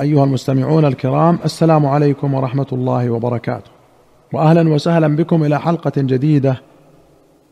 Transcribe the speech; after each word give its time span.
أيها 0.00 0.24
المستمعون 0.24 0.84
الكرام 0.84 1.38
السلام 1.44 1.86
عليكم 1.86 2.34
ورحمة 2.34 2.66
الله 2.72 3.10
وبركاته. 3.10 3.70
واهلا 4.32 4.68
وسهلا 4.68 5.16
بكم 5.16 5.44
إلى 5.44 5.60
حلقة 5.60 5.92
جديدة 5.96 6.60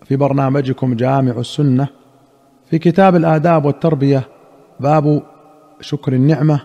في 0.05 0.17
برنامجكم 0.17 0.95
جامع 0.95 1.33
السنة 1.33 1.89
في 2.71 2.79
كتاب 2.79 3.17
الآداب 3.17 3.65
والتربية 3.65 4.29
باب 4.81 5.23
شكر 5.81 6.13
النعمة. 6.13 6.61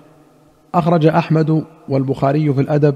أخرج 0.75 1.05
أحمد 1.05 1.63
والبخاري 1.90 2.54
في 2.54 2.62
الأدب 2.62 2.96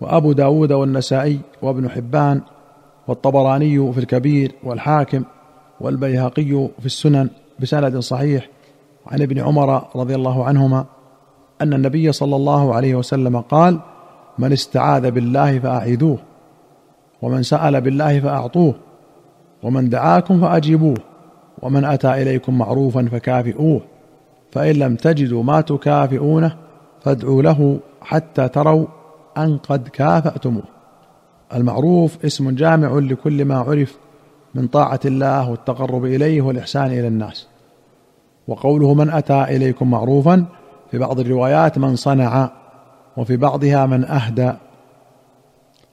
وأبو 0.00 0.32
داود 0.32 0.72
والنسائي 0.72 1.40
وابن 1.62 1.90
حبان 1.90 2.40
والطبراني 3.08 3.92
في 3.92 3.98
الكبير 3.98 4.52
والحاكم 4.64 5.24
والبيهقي 5.80 6.68
في 6.80 6.86
السنن 6.86 7.28
بسند 7.60 7.98
صحيح. 7.98 8.48
عن 9.06 9.22
ابن 9.22 9.40
عمر 9.40 9.88
رضي 9.96 10.14
الله 10.14 10.44
عنهما 10.44 10.84
أن 11.60 11.72
النبي 11.72 12.12
صلى 12.12 12.36
الله 12.36 12.74
عليه 12.74 12.94
وسلم 12.94 13.40
قال 13.40 13.80
من 14.38 14.52
استعاذ 14.52 15.10
بالله 15.10 15.58
فأعيذوه 15.58 16.18
ومن 17.22 17.42
سأل 17.42 17.80
بالله 17.80 18.20
فأعطوه 18.20 18.74
ومن 19.62 19.88
دعاكم 19.88 20.40
فأجيبوه 20.40 20.96
ومن 21.62 21.84
أتى 21.84 22.22
إليكم 22.22 22.58
معروفا 22.58 23.08
فكافئوه 23.12 23.80
فإن 24.52 24.76
لم 24.76 24.96
تجدوا 24.96 25.42
ما 25.42 25.60
تكافئونه 25.60 26.56
فادعوا 27.00 27.42
له 27.42 27.78
حتى 28.02 28.48
تروا 28.48 28.86
أن 29.38 29.58
قد 29.58 29.88
كافأتموه. 29.88 30.62
المعروف 31.54 32.24
اسم 32.24 32.50
جامع 32.50 32.98
لكل 32.98 33.44
ما 33.44 33.58
عرف 33.58 33.98
من 34.54 34.66
طاعة 34.66 35.00
الله 35.04 35.50
والتقرب 35.50 36.04
إليه 36.04 36.42
والإحسان 36.42 36.86
إلى 36.86 37.08
الناس. 37.08 37.46
وقوله 38.48 38.94
من 38.94 39.10
أتى 39.10 39.42
إليكم 39.42 39.90
معروفا 39.90 40.44
في 40.94 40.98
بعض 40.98 41.20
الروايات 41.20 41.78
من 41.78 41.96
صنع 41.96 42.50
وفي 43.16 43.36
بعضها 43.36 43.86
من 43.86 44.04
أهدى. 44.04 44.52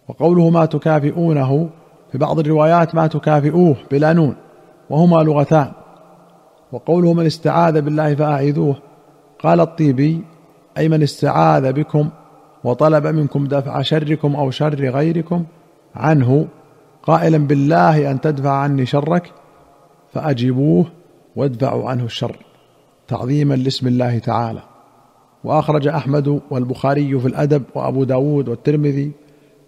وقوله 0.08 0.50
ما 0.50 0.66
تكافئونه 0.66 1.70
في 2.12 2.18
بعض 2.18 2.40
الروايات 2.40 2.96
ما 2.96 3.08
تكافئوه 3.08 3.76
بلا 3.92 4.14
نون 4.14 4.36
وهما 4.90 5.24
لغتان. 5.24 5.72
وقوله 6.72 7.14
من 7.14 7.26
استعاذ 7.26 7.82
بالله 7.82 8.16
فأعيذوه 8.16 8.76
قال 9.44 9.60
الطيبي 9.60 10.24
أي 10.78 10.90
من 10.90 11.04
استعاذ 11.04 11.74
بكم 11.74 12.10
وطلب 12.64 13.08
منكم 13.08 13.48
دفع 13.48 13.82
شركم 13.82 14.36
أو 14.36 14.52
شر 14.52 14.90
غيركم 14.90 15.46
عنه 15.96 16.48
قائلا 17.04 17.38
بالله 17.38 18.12
أن 18.12 18.22
تدفع 18.22 18.52
عني 18.52 18.86
شرك 18.86 19.32
فأجيبوه 20.14 20.86
وادفعوا 21.36 21.90
عنه 21.90 22.04
الشر 22.04 22.38
تعظيما 23.08 23.54
لاسم 23.54 23.88
الله 23.88 24.20
تعالى. 24.20 24.71
وأخرج 25.44 25.88
أحمد 25.88 26.42
والبخاري 26.50 27.20
في 27.20 27.28
الأدب 27.28 27.64
وأبو 27.76 28.04
داود 28.04 28.50
والترمذي 28.50 29.12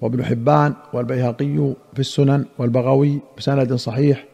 وابن 0.01 0.25
حبان 0.25 0.73
والبيهقي 0.93 1.73
في 1.93 1.99
السنن 1.99 2.45
والبغوي 2.57 3.19
بسند 3.37 3.73
صحيح. 3.73 4.25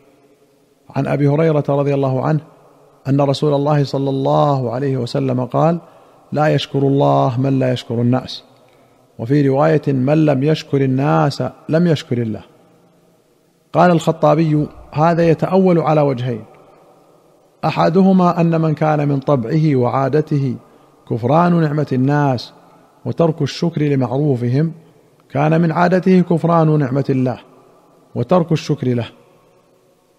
عن 0.90 1.08
أبي 1.08 1.28
هريرة 1.28 1.64
رضي 1.70 1.94
الله 1.94 2.22
عنه 2.26 2.40
أن 3.08 3.22
رسول 3.22 3.54
الله 3.54 3.84
صلى 3.84 4.10
الله 4.10 4.72
عليه 4.72 4.98
وسلم 4.98 5.46
قال 5.46 5.80
لا 6.32 6.48
يشكر 6.48 6.80
الله 6.80 7.40
من 7.40 7.60
لا 7.60 7.74
يشكر 7.74 8.02
الناس. 8.02 8.44
وفي 9.20 9.48
رواية 9.48 9.82
من 9.88 10.26
لم 10.26 10.44
يشكر 10.44 10.82
الناس 10.82 11.44
لم 11.70 11.88
يشكر 11.88 12.18
الله. 12.18 12.42
قال 13.74 13.92
الخطابي 13.92 14.68
هذا 14.92 15.30
يتأول 15.30 15.80
على 15.80 16.02
وجهين 16.02 16.44
أحدهما 17.66 18.42
أن 18.42 18.62
من 18.62 18.74
كان 18.74 19.08
من 19.08 19.20
طبعه 19.20 19.76
وعادته 19.76 20.56
كفران 21.10 21.62
نعمة 21.62 21.88
الناس 21.92 22.54
وترك 23.06 23.42
الشكر 23.42 23.82
لمعروفهم 23.82 24.72
كان 25.32 25.62
من 25.62 25.72
عادته 25.72 26.22
كفران 26.22 26.80
نعمة 26.80 27.06
الله 27.10 27.40
وترك 28.16 28.52
الشكر 28.52 28.88
له. 28.88 29.06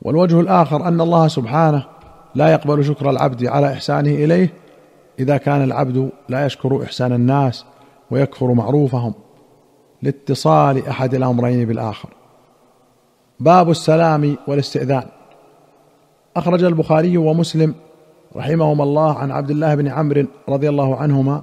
والوجه 0.02 0.40
الآخر 0.40 0.88
أن 0.88 1.00
الله 1.00 1.28
سبحانه 1.28 1.86
لا 2.34 2.48
يقبل 2.48 2.84
شكر 2.84 3.10
العبد 3.10 3.46
على 3.46 3.72
إحسانه 3.72 4.10
إليه 4.10 4.52
إذا 5.18 5.36
كان 5.36 5.64
العبد 5.64 6.10
لا 6.28 6.46
يشكر 6.46 6.82
إحسان 6.82 7.12
الناس 7.12 7.64
ويكفر 8.10 8.52
معروفهم 8.52 9.14
لاتصال 10.02 10.86
أحد 10.86 11.14
الأمرين 11.14 11.64
بالآخر. 11.64 12.08
باب 13.40 13.70
السلام 13.70 14.36
والاستئذان. 14.48 15.06
أخرج 16.36 16.64
البخاري 16.64 17.16
ومسلم 17.16 17.74
رحمهما 18.36 18.84
الله 18.84 19.18
عن 19.18 19.30
عبد 19.30 19.50
الله 19.50 19.74
بن 19.74 19.88
عمرو 19.88 20.26
رضي 20.48 20.68
الله 20.68 20.96
عنهما 20.96 21.42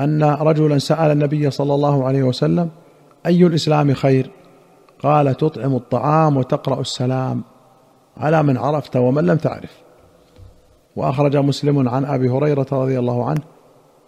أن 0.00 0.24
رجلا 0.24 0.78
سأل 0.78 1.10
النبي 1.10 1.50
صلى 1.50 1.74
الله 1.74 2.04
عليه 2.04 2.22
وسلم 2.22 2.70
أي 3.26 3.46
الإسلام 3.46 3.94
خير؟ 3.94 4.30
قال 5.02 5.36
تطعم 5.36 5.76
الطعام 5.76 6.36
وتقرأ 6.36 6.80
السلام. 6.80 7.42
على 8.16 8.42
من 8.42 8.56
عرفت 8.56 8.96
ومن 8.96 9.26
لم 9.26 9.36
تعرف. 9.36 9.82
وأخرج 10.96 11.36
مسلم 11.36 11.88
عن 11.88 12.04
أبي 12.04 12.28
هريرة 12.28 12.66
رضي 12.72 12.98
الله 12.98 13.24
عنه 13.24 13.40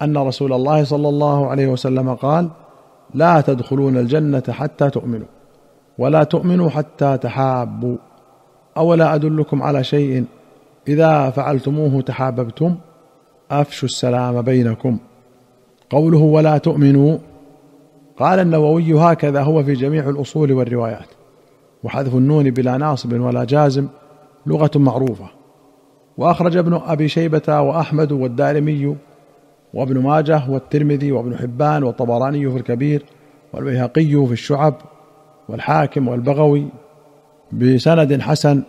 أن 0.02 0.16
رسول 0.16 0.52
الله 0.52 0.84
صلى 0.84 1.08
الله 1.08 1.46
عليه 1.46 1.66
وسلم 1.66 2.14
قال 2.14 2.50
لا 3.14 3.40
تدخلون 3.40 3.96
الجنة 3.96 4.42
حتى 4.50 4.90
تؤمنوا 4.90 5.26
ولا 5.98 6.24
تؤمنوا 6.24 6.70
حتى 6.70 7.18
تحابوا 7.18 7.96
اولا 8.76 9.14
أدلكم 9.14 9.62
على 9.62 9.84
شيء 9.84 10.24
إذا 10.88 11.30
فعلتموه 11.30 12.00
تحاببتم 12.00 12.76
أفشوا 13.50 13.88
السلام 13.88 14.42
بينكم. 14.42 14.98
قوله 15.90 16.18
ولا 16.18 16.58
تؤمنوا 16.58 17.18
قال 18.16 18.38
النووي 18.38 18.94
هكذا 18.94 19.42
هو 19.42 19.64
في 19.64 19.72
جميع 19.72 20.08
الأصول 20.08 20.52
والروايات. 20.52 21.08
وحذف 21.84 22.14
النون 22.14 22.50
بلا 22.50 22.76
ناصب 22.76 23.12
ولا 23.20 23.44
جازم 23.44 23.88
لغة 24.46 24.70
معروفة. 24.76 25.26
وأخرج 26.18 26.56
ابن 26.56 26.74
أبي 26.74 27.08
شيبة 27.08 27.60
وأحمد 27.60 28.12
والدارمي 28.12 28.96
وابن 29.74 29.98
ماجه 30.02 30.50
والترمذي 30.50 31.12
وابن 31.12 31.36
حبان 31.36 31.82
والطبراني 31.82 32.50
في 32.50 32.56
الكبير 32.56 33.04
والبيهقي 33.52 34.26
في 34.26 34.32
الشعب 34.32 34.74
والحاكم 35.48 36.08
والبغوي 36.08 36.68
بسند 37.52 38.20
حسن 38.20 38.62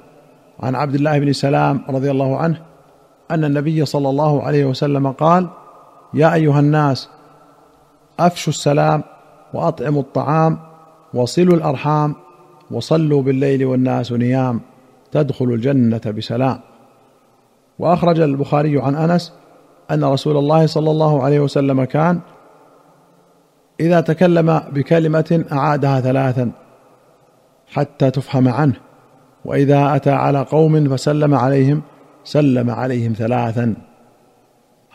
عن 0.60 0.76
عبد 0.76 0.96
الله 0.96 1.20
بن 1.20 1.34
سلام 1.34 1.82
رضي 1.90 2.12
الله 2.12 2.38
عنه 2.38 2.62
أن 3.32 3.44
النبي 3.44 3.86
صلى 3.86 4.10
الله 4.10 4.44
عليه 4.44 4.66
وسلم 4.66 5.12
قال 5.12 5.48
يا 6.14 6.34
أيها 6.34 6.60
الناس 6.60 7.10
أفشوا 8.20 8.54
السلام 8.54 9.04
وأطعموا 9.54 10.02
الطعام 10.02 10.60
وصلوا 11.14 11.56
الأرحام 11.56 12.16
وصلوا 12.72 13.22
بالليل 13.22 13.66
والناس 13.66 14.12
نيام 14.12 14.62
تدخلوا 15.12 15.56
الجنة 15.56 16.02
بسلام. 16.18 16.60
وأخرج 17.80 18.20
البخاري 18.20 18.82
عن 18.82 18.96
أنس 18.96 19.34
أن 19.92 20.04
رسول 20.04 20.38
الله 20.38 20.66
صلى 20.66 20.92
الله 20.92 21.24
عليه 21.24 21.40
وسلم 21.40 21.84
كان 21.84 22.20
إذا 23.80 24.02
تكلم 24.02 24.62
بكلمة 24.72 25.46
أعادها 25.52 26.02
ثلاثا 26.02 26.52
حتى 27.68 28.12
تفهم 28.12 28.48
عنه. 28.48 28.85
وإذا 29.46 29.96
أتى 29.96 30.12
على 30.12 30.42
قوم 30.42 30.98
فسلم 30.98 31.36
عليهم 31.36 31.82
سلم 32.24 32.70
عليهم 32.70 33.14
ثلاثا. 33.14 33.74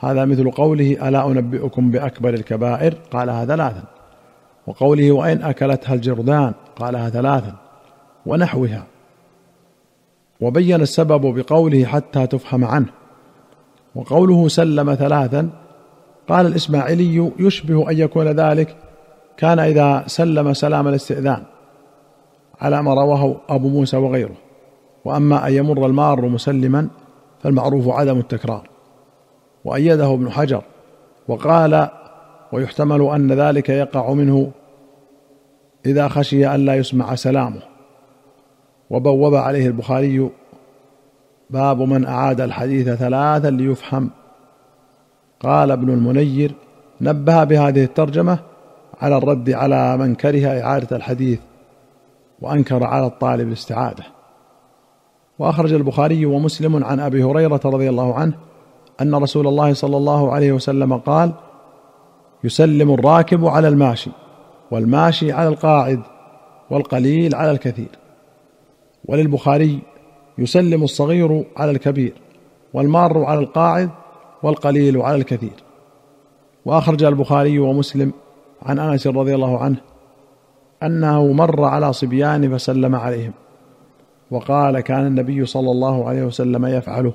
هذا 0.00 0.24
مثل 0.24 0.50
قوله 0.50 1.08
ألا 1.08 1.26
أنبئكم 1.26 1.90
بأكبر 1.90 2.34
الكبائر؟ 2.34 2.94
قالها 3.10 3.44
ثلاثا. 3.44 3.82
وقوله 4.66 5.12
وإن 5.12 5.42
أكلتها 5.42 5.94
الجردان؟ 5.94 6.52
قالها 6.76 7.10
ثلاثا. 7.10 7.54
ونحوها. 8.26 8.82
وبين 10.40 10.80
السبب 10.80 11.38
بقوله 11.38 11.84
حتى 11.84 12.26
تفهم 12.26 12.64
عنه. 12.64 12.86
وقوله 13.94 14.48
سلم 14.48 14.94
ثلاثا. 14.94 15.50
قال 16.28 16.46
الإسماعيلي 16.46 17.32
يشبه 17.38 17.90
أن 17.90 17.98
يكون 17.98 18.26
ذلك 18.28 18.76
كان 19.36 19.58
إذا 19.58 20.04
سلم 20.06 20.52
سلام 20.52 20.88
الاستئذان. 20.88 21.42
على 22.60 22.82
ما 22.82 22.94
رواه 22.94 23.36
أبو 23.48 23.68
موسى 23.68 23.96
وغيره. 23.96 24.36
وأما 25.04 25.48
أن 25.48 25.52
يمر 25.52 25.86
المار 25.86 26.28
مسلما 26.28 26.88
فالمعروف 27.42 27.88
عدم 27.88 28.18
التكرار. 28.18 28.68
وأيده 29.64 30.14
ابن 30.14 30.30
حجر 30.30 30.62
وقال 31.28 31.88
ويحتمل 32.52 33.02
أن 33.02 33.32
ذلك 33.32 33.68
يقع 33.68 34.12
منه 34.12 34.50
إذا 35.86 36.08
خشي 36.08 36.54
أن 36.54 36.64
لا 36.64 36.74
يسمع 36.74 37.14
سلامه. 37.14 37.62
وبوب 38.90 39.34
عليه 39.34 39.66
البخاري 39.66 40.30
باب 41.50 41.82
من 41.82 42.06
أعاد 42.06 42.40
الحديث 42.40 42.88
ثلاثا 42.88 43.50
ليفهم. 43.50 44.10
قال 45.40 45.70
ابن 45.70 45.90
المنير 45.90 46.54
نبه 47.00 47.44
بهذه 47.44 47.84
الترجمة 47.84 48.38
على 49.00 49.16
الرد 49.16 49.50
على 49.50 49.96
من 49.96 50.14
كره 50.14 50.60
إعادة 50.60 50.96
الحديث. 50.96 51.40
وأنكر 52.40 52.84
على 52.84 53.06
الطالب 53.06 53.48
الاستعادة. 53.48 54.04
وأخرج 55.38 55.72
البخاري 55.72 56.26
ومسلم 56.26 56.84
عن 56.84 57.00
أبي 57.00 57.24
هريرة 57.24 57.60
رضي 57.64 57.88
الله 57.88 58.14
عنه 58.14 58.34
أن 59.00 59.14
رسول 59.14 59.46
الله 59.46 59.72
صلى 59.72 59.96
الله 59.96 60.32
عليه 60.32 60.52
وسلم 60.52 60.96
قال 60.96 61.32
يسلم 62.44 62.94
الراكب 62.94 63.46
على 63.46 63.68
الماشي 63.68 64.10
والماشي 64.70 65.32
على 65.32 65.48
القاعد 65.48 66.00
والقليل 66.70 67.34
على 67.34 67.50
الكثير. 67.50 67.88
وللبخاري 69.04 69.82
يسلم 70.38 70.82
الصغير 70.82 71.44
على 71.56 71.70
الكبير 71.70 72.12
والمار 72.74 73.24
على 73.24 73.40
القاعد 73.40 73.90
والقليل 74.42 75.02
على 75.02 75.16
الكثير. 75.16 75.64
وأخرج 76.64 77.02
البخاري 77.02 77.58
ومسلم 77.58 78.12
عن 78.62 78.78
أنس 78.78 79.06
رضي 79.06 79.34
الله 79.34 79.58
عنه 79.58 79.76
أنه 80.82 81.32
مر 81.32 81.64
على 81.64 81.92
صبيان 81.92 82.56
فسلم 82.56 82.94
عليهم 82.94 83.32
وقال 84.30 84.80
كان 84.80 85.06
النبي 85.06 85.46
صلى 85.46 85.70
الله 85.70 86.08
عليه 86.08 86.22
وسلم 86.22 86.66
يفعله. 86.66 87.12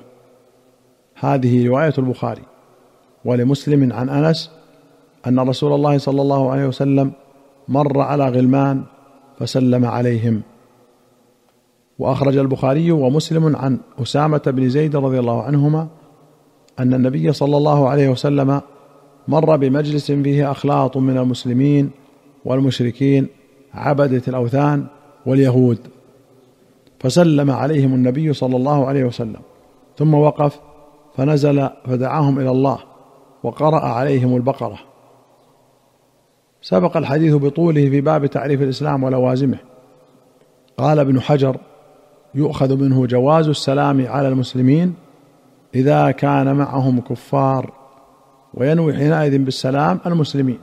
هذه 1.14 1.66
رواية 1.68 1.94
البخاري 1.98 2.42
ولمسلم 3.24 3.92
عن 3.92 4.08
أنس 4.08 4.50
أن 5.26 5.40
رسول 5.40 5.72
الله 5.72 5.98
صلى 5.98 6.22
الله 6.22 6.50
عليه 6.50 6.66
وسلم 6.66 7.12
مر 7.68 8.00
على 8.00 8.28
غلمان 8.28 8.82
فسلم 9.38 9.84
عليهم. 9.84 10.42
وأخرج 11.98 12.36
البخاري 12.36 12.90
ومسلم 12.90 13.56
عن 13.56 13.78
أسامة 14.02 14.42
بن 14.46 14.68
زيد 14.68 14.96
رضي 14.96 15.18
الله 15.18 15.42
عنهما 15.42 15.88
أن 16.78 16.94
النبي 16.94 17.32
صلى 17.32 17.56
الله 17.56 17.88
عليه 17.88 18.08
وسلم 18.08 18.60
مر 19.28 19.56
بمجلس 19.56 20.12
فيه 20.12 20.50
أخلاط 20.50 20.96
من 20.96 21.18
المسلمين 21.18 21.90
والمشركين 22.44 23.28
عبدة 23.76 24.22
الأوثان 24.28 24.86
واليهود. 25.26 25.78
فسلم 27.00 27.50
عليهم 27.50 27.94
النبي 27.94 28.32
صلى 28.32 28.56
الله 28.56 28.86
عليه 28.86 29.04
وسلم. 29.04 29.40
ثم 29.98 30.14
وقف 30.14 30.60
فنزل 31.16 31.68
فدعاهم 31.86 32.38
إلى 32.38 32.50
الله 32.50 32.78
وقرأ 33.42 33.80
عليهم 33.80 34.36
البقرة. 34.36 34.78
سبق 36.62 36.96
الحديث 36.96 37.34
بطوله 37.34 37.90
في 37.90 38.00
باب 38.00 38.26
تعريف 38.26 38.62
الإسلام 38.62 39.02
ولوازمه. 39.02 39.58
قال 40.78 40.98
ابن 40.98 41.20
حجر 41.20 41.56
يؤخذ 42.34 42.76
منه 42.76 43.06
جواز 43.06 43.48
السلام 43.48 44.06
على 44.06 44.28
المسلمين 44.28 44.94
إذا 45.74 46.10
كان 46.10 46.56
معهم 46.56 47.00
كفار 47.00 47.72
وينوي 48.54 48.94
حينئذ 48.94 49.38
بالسلام 49.38 50.00
المسلمين. 50.06 50.58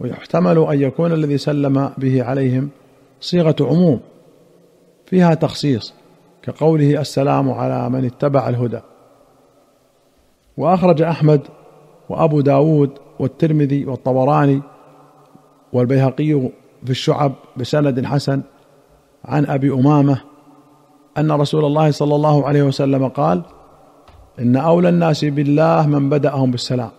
ويحتمل 0.00 0.58
أن 0.58 0.80
يكون 0.80 1.12
الذي 1.12 1.38
سلم 1.38 1.92
به 1.98 2.24
عليهم 2.24 2.68
صيغة 3.20 3.56
عموم 3.60 4.00
فيها 5.06 5.34
تخصيص 5.34 5.94
كقوله 6.42 7.00
السلام 7.00 7.50
على 7.50 7.90
من 7.90 8.04
اتبع 8.04 8.48
الهدى. 8.48 8.80
وأخرج 10.56 11.02
أحمد 11.02 11.40
وأبو 12.08 12.40
داود 12.40 12.90
والترمذي 13.18 13.86
والطبراني 13.86 14.62
والبيهقي 15.72 16.50
في 16.84 16.90
الشعب 16.90 17.32
بسند 17.56 18.04
حسن 18.04 18.42
عن 19.24 19.46
أبي 19.46 19.72
أمامة 19.72 20.20
أن 21.18 21.32
رسول 21.32 21.64
الله 21.64 21.90
صلى 21.90 22.14
الله 22.14 22.46
عليه 22.46 22.62
وسلم 22.62 23.08
قال 23.08 23.42
إن 24.38 24.56
أولى 24.56 24.88
الناس 24.88 25.24
بالله 25.24 25.86
من 25.86 26.08
بدأهم 26.08 26.50
بالسلام. 26.50 26.90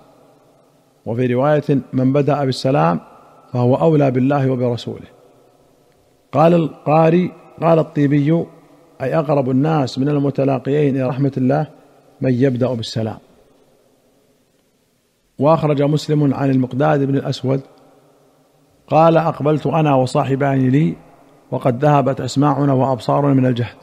وفي 1.06 1.34
رواية 1.34 1.64
من 1.94 2.14
بدأ 2.14 2.46
بالسلام 2.46 3.00
فهو 3.54 3.76
أولى 3.76 4.12
بالله 4.12 4.52
وبرسوله. 4.52 5.08
قال 6.32 6.54
القاري 6.54 7.32
قال 7.62 7.80
الطيبي 7.80 8.46
أي 9.02 9.20
أقرب 9.20 9.50
الناس 9.50 10.00
من 10.00 10.10
المتلاقيين 10.10 10.96
إلى 10.96 11.04
رحمة 11.04 11.32
الله 11.38 11.68
من 12.22 12.34
يبدأ 12.34 12.74
بالسلام. 12.74 13.18
وأخرج 15.40 15.82
مسلم 15.82 16.34
عن 16.34 16.50
المقداد 16.50 17.04
بن 17.04 17.16
الأسود 17.16 17.62
قال 18.88 19.18
أقبلت 19.18 19.68
أنا 19.68 19.96
وصاحبان 19.96 20.70
لي 20.70 20.96
وقد 21.52 21.86
ذهبت 21.86 22.22
أسماعنا 22.22 22.74
وأبصارنا 22.74 23.34
من 23.34 23.46
الجهد 23.46 23.76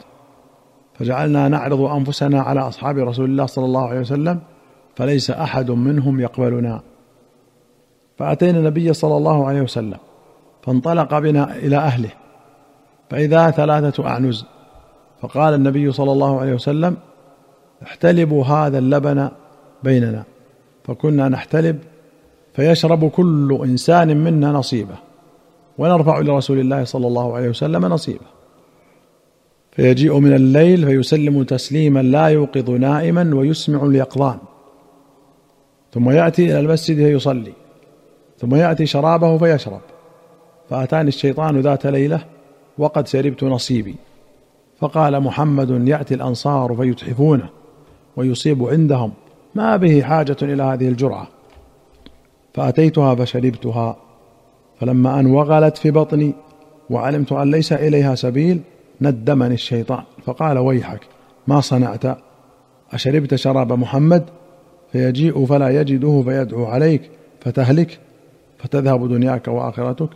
فجعلنا 0.94 1.48
نعرض 1.48 1.80
أنفسنا 1.80 2.40
على 2.40 2.60
أصحاب 2.60 2.98
رسول 2.98 3.24
الله 3.24 3.46
صلى 3.46 3.64
الله 3.64 3.88
عليه 3.88 4.00
وسلم 4.00 4.40
فليس 4.96 5.30
أحد 5.30 5.70
منهم 5.70 6.20
يقبلنا. 6.20 6.80
فأتينا 8.18 8.58
النبي 8.58 8.92
صلى 8.92 9.16
الله 9.16 9.46
عليه 9.46 9.60
وسلم 9.60 9.96
فانطلق 10.62 11.18
بنا 11.18 11.56
إلى 11.56 11.76
أهله 11.76 12.10
فإذا 13.10 13.50
ثلاثة 13.50 14.06
أعنز 14.06 14.44
فقال 15.20 15.54
النبي 15.54 15.92
صلى 15.92 16.12
الله 16.12 16.40
عليه 16.40 16.54
وسلم 16.54 16.96
احتلبوا 17.82 18.44
هذا 18.44 18.78
اللبن 18.78 19.28
بيننا. 19.82 20.24
فكنا 20.84 21.28
نحتلب 21.28 21.78
فيشرب 22.54 23.10
كل 23.10 23.58
إنسان 23.64 24.16
منا 24.16 24.52
نصيبه 24.52 24.94
ونرفع 25.78 26.18
إلى 26.18 26.36
رسول 26.36 26.58
الله 26.60 26.84
صلى 26.84 27.06
الله 27.06 27.36
عليه 27.36 27.48
وسلم 27.48 27.86
نصيبه. 27.86 28.26
فيجيء 29.72 30.18
من 30.18 30.32
الليل 30.32 30.86
فيسلم 30.86 31.42
تسليما 31.42 32.00
لا 32.00 32.26
يوقظ 32.26 32.70
نائما 32.70 33.34
ويسمع 33.34 33.82
اليقظان 33.84 34.38
ثم 35.92 36.10
يأتي 36.10 36.44
إلى 36.44 36.60
المسجد 36.60 36.96
فيصلي. 36.96 37.52
ثم 38.38 38.54
يأتي 38.54 38.86
شرابه 38.86 39.38
فيشرب. 39.38 39.80
فأتاني 40.70 41.08
الشيطان 41.08 41.60
ذات 41.60 41.86
ليلة 41.86 42.20
وقد 42.78 43.06
شربت 43.06 43.44
نصيبي. 43.44 43.96
فقال 44.80 45.20
محمد 45.20 45.88
يأتي 45.88 46.14
الأنصار 46.14 46.74
فيتحفونه 46.74 47.48
ويصيب 48.16 48.64
عندهم. 48.64 49.12
ما 49.54 49.76
به 49.76 50.02
حاجة 50.02 50.36
إلى 50.42 50.62
هذه 50.62 50.88
الجرعة. 50.88 51.28
فأتيتها 52.54 53.14
فشربتها. 53.14 53.96
فلما 54.80 55.20
أن 55.20 55.26
وغلت 55.26 55.78
في 55.78 55.90
بطني 55.90 56.34
وعلمت 56.90 57.32
أن 57.32 57.50
ليس 57.50 57.72
إليها 57.72 58.14
سبيل 58.14 58.60
ندمني 59.00 59.54
الشيطان. 59.54 60.02
فقال 60.24 60.58
ويحك 60.58 61.00
ما 61.46 61.60
صنعت؟ 61.60 62.18
أشربت 62.92 63.34
شراب 63.34 63.72
محمد؟ 63.72 64.24
فيجيء 64.92 65.46
فلا 65.46 65.80
يجده 65.80 66.22
فيدعو 66.22 66.64
عليك 66.64 67.10
فتهلك. 67.40 67.98
فتذهب 68.58 69.08
دنياك 69.08 69.48
وآخرتك 69.48 70.08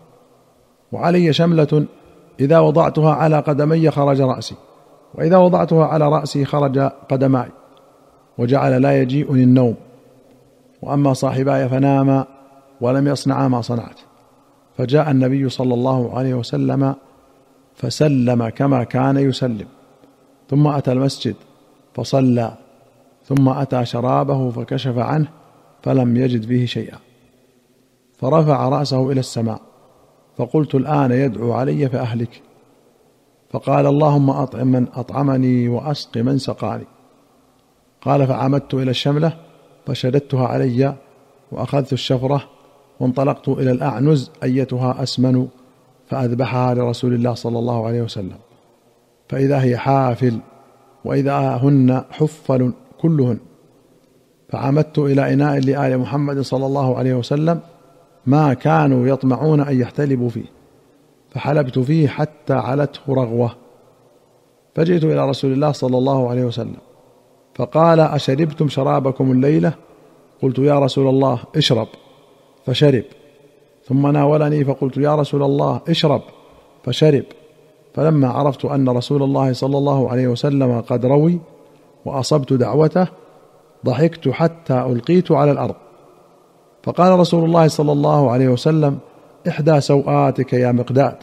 وعلي 0.93 1.33
شملة 1.33 1.87
إذا 2.41 2.59
وضعتها 2.59 3.15
على 3.15 3.41
قدمي 3.41 3.91
خرج 3.91 4.21
رأسي 4.21 4.55
وإذا 5.15 5.37
وضعتها 5.37 5.87
على 5.87 6.09
رأسي 6.09 6.45
خرج 6.45 6.79
قدماي 7.11 7.49
وجعل 8.39 8.83
لا 8.83 9.03
يجيئني 9.03 9.43
النوم 9.43 9.75
وأما 10.83 11.13
صاحباي 11.13 11.69
فناما 11.69 12.27
ولم 12.81 13.09
يصنعا 13.09 13.49
ما 13.49 13.61
صنعت. 13.61 14.01
فجاء 14.79 15.11
النبي 15.11 15.49
صلى 15.49 15.75
الله 15.75 16.19
عليه 16.19 16.35
وسلم 16.35 16.95
فسلم 17.75 18.49
كما 18.49 18.85
كان 18.85 19.17
يسلم 19.17 19.67
ثم 20.51 20.67
أتى 20.67 20.93
المسجد 20.93 21.35
فصلى 21.95 22.53
ثم 23.25 23.49
أتى 23.49 23.85
شرابه 23.85 24.51
فكشف 24.51 24.99
عنه 24.99 25.29
فلم 25.83 26.17
يجد 26.17 26.45
فيه 26.45 26.67
شيئا. 26.67 26.99
فرفع 28.23 28.69
رأسه 28.69 29.11
إلى 29.13 29.21
السماء 29.21 29.61
فقلت 30.37 30.75
الآن 30.75 31.11
يدعو 31.13 31.53
علي 31.53 31.89
فأهلك. 31.89 32.43
فقال 33.51 33.87
اللهم 33.87 34.31
أطعم 34.31 34.67
من 34.67 34.87
أطعمني 34.95 35.69
وأسق 35.69 36.17
من 36.17 36.39
سقاني. 36.39 36.85
قال 38.03 38.27
فعمدت 38.27 38.75
إلى 38.75 38.91
الشملة 38.91 39.33
فشددتها 39.87 40.47
علي 40.47 40.95
وأخذت 41.53 41.93
الشفرة 41.93 42.45
وانطلقت 43.01 43.49
إلى 43.49 43.71
الأعنز 43.71 44.31
أيتها 44.43 45.03
أسمن 45.03 45.49
فأذبحها 46.07 46.75
لرسول 46.75 47.15
الله 47.15 47.35
صلى 47.35 47.59
الله 47.59 47.87
عليه 47.87 48.03
وسلم. 48.03 48.39
فإذا 49.29 49.63
هي 49.63 49.77
حافل 49.77 50.39
وإذا 51.05 51.39
هن 51.39 52.05
حفل 52.11 52.73
كلهن. 53.01 53.39
فعمدت 54.49 54.99
إلى 54.99 55.33
إناء 55.33 55.59
لآل 55.59 55.99
محمد 55.99 56.41
صلى 56.41 56.67
الله 56.67 56.99
عليه 56.99 57.15
وسلم 57.15 57.61
ما 58.27 58.55
كانوا 58.55 59.07
يطمعون 59.07 59.61
أن 59.61 59.81
يحتلبوا 59.81 60.29
فيه 60.29 60.45
فحلبت 61.31 61.79
فيه 61.79 62.09
حتى 62.09 62.53
علته 62.53 63.01
رغوة. 63.09 63.55
فجئت 64.75 65.05
إلى 65.05 65.29
رسول 65.29 65.53
الله 65.53 65.73
صلى 65.73 65.99
الله 65.99 66.31
عليه 66.31 66.45
وسلم 66.45 66.77
فقال 67.55 68.01
أشربتم 68.01 68.69
شرابكم 68.69 69.33
الليلة؟ 69.33 69.75
قلت 70.43 70.59
يا 70.59 70.79
رسول 70.79 71.09
الله 71.09 71.39
اشرب. 71.57 71.89
فشرب 72.67 73.05
ثم 73.85 74.07
ناولني 74.07 74.65
فقلت 74.65 74.97
يا 74.97 75.15
رسول 75.17 75.43
الله 75.43 75.81
اشرب. 75.89 76.23
فشرب 76.85 77.25
فلما 77.95 78.29
عرفت 78.29 78.65
أن 78.65 78.89
رسول 78.89 79.23
الله 79.23 79.53
صلى 79.53 79.79
الله 79.79 80.11
عليه 80.11 80.29
وسلم 80.29 80.81
قد 80.81 81.07
روي 81.07 81.41
وأصبت 82.05 82.53
دعوته 82.53 83.09
ضحكت 83.87 84.29
حتى 84.29 84.75
ألقيت 84.75 85.33
على 85.33 85.53
الأرض. 85.53 85.75
فقال 86.83 87.19
رسول 87.19 87.45
الله 87.45 87.69
صلى 87.69 87.93
الله 87.93 88.31
عليه 88.31 88.49
وسلم 88.49 88.99
إحدى 89.49 89.81
سوآتك 89.81 90.53
يا 90.53 90.73
مقداد. 90.73 91.17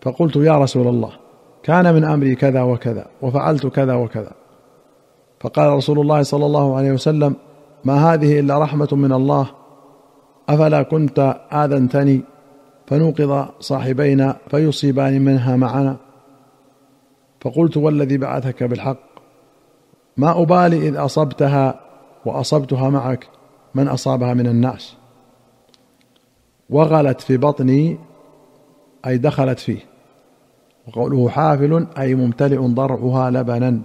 فقلت 0.00 0.36
يا 0.36 0.58
رسول 0.58 0.88
الله 0.88 1.10
كان 1.62 1.94
من 1.94 2.04
أمري 2.04 2.34
كذا 2.34 2.62
وكذا 2.62 3.06
وفعلت 3.22 3.66
كذا 3.66 3.94
وكذا. 3.94 4.32
فقال 5.40 5.72
رسول 5.72 6.00
الله 6.00 6.22
صلى 6.22 6.46
الله 6.46 6.76
عليه 6.76 6.92
وسلم 6.92 7.34
ما 7.84 8.14
هذه 8.14 8.40
إلا 8.40 8.58
رحمة 8.58 8.88
من 8.92 9.12
الله 9.12 9.46
أفلا 10.48 10.82
كنت 10.82 11.36
آذنتني 11.52 12.20
فنوقظ 12.86 13.48
صاحبينا 13.60 14.36
فيصيبان 14.50 15.24
منها 15.24 15.56
معنا. 15.56 15.96
فقلت 17.40 17.76
والذي 17.76 18.18
بعثك 18.18 18.62
بالحق 18.62 18.98
ما 20.16 20.42
أبالي 20.42 20.88
إذ 20.88 20.96
أصبتها 20.96 21.80
وأصبتها 22.26 22.90
معك 22.90 23.28
من 23.76 23.88
أصابها 23.88 24.34
من 24.34 24.46
الناس 24.46 24.96
وغلت 26.70 27.20
في 27.20 27.36
بطني 27.36 27.98
أي 29.06 29.18
دخلت 29.18 29.58
فيه. 29.58 29.78
وقوله 30.88 31.28
حافل 31.28 31.86
أي 31.98 32.14
ممتلئ 32.14 32.58
ضرعها 32.58 33.30
لبنا 33.30 33.80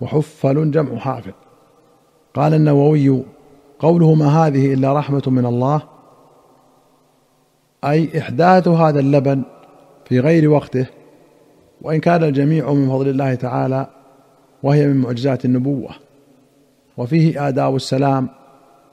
وحفل 0.00 0.70
جمع 0.70 0.98
حافل. 0.98 1.32
قال 2.34 2.54
النووي 2.54 3.24
قوله 3.78 4.14
ما 4.14 4.26
هذه 4.26 4.74
إلا 4.74 4.92
رحمة 4.92 5.22
من 5.26 5.46
الله. 5.46 5.82
أي 7.84 8.18
إحداث 8.18 8.68
هذا 8.68 9.00
اللبن 9.00 9.42
في 10.04 10.20
غير 10.20 10.50
وقته 10.50 10.86
وإن 11.82 12.00
كان 12.00 12.24
الجميع 12.24 12.72
من 12.72 12.88
فضل 12.88 13.08
الله 13.08 13.34
تعالى 13.34 13.86
وهي 14.62 14.86
من 14.86 14.96
معجزات 14.96 15.44
النبوة. 15.44 15.90
وفيه 16.96 17.48
آداب 17.48 17.76
السلام 17.76 18.28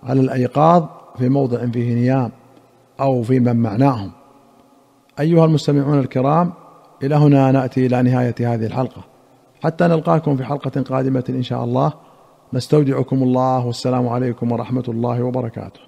على 0.06 0.20
الأيقاظ 0.20 0.84
في 1.18 1.30
موضع 1.30 1.66
فيه 1.66 1.94
نيام 1.94 2.32
أو 3.00 3.24
في 3.24 3.40
من 3.40 3.56
معناهم. 3.56 4.12
أيها 5.20 5.46
المستمعون 5.46 6.00
الكرام 6.00 6.54
إلى 7.04 7.16
هنا 7.16 7.52
نأتي 7.52 7.86
إلى 7.86 8.02
نهاية 8.02 8.36
هذه 8.40 8.66
الحلقة. 8.66 9.02
حتى 9.64 9.88
نلقاكم 9.88 10.38
في 10.38 10.44
حلقة 10.44 10.82
قادمة 10.82 11.24
إن 11.30 11.44
شاء 11.44 11.64
الله. 11.64 11.94
نستودعكم 12.54 13.24
الله 13.24 13.66
والسلام 13.66 14.08
عليكم 14.08 14.52
ورحمة 14.52 14.84
الله 14.88 15.24
وبركاته. 15.24 15.80